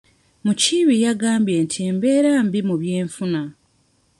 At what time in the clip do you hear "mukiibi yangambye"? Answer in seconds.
0.45-1.55